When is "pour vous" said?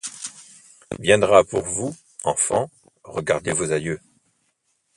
1.43-1.95